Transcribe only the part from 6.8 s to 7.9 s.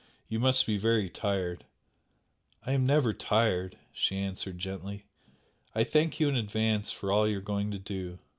for all you are going to